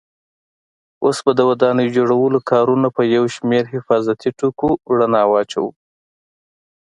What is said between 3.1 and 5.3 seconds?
یو شمېر حفاظتي ټکو رڼا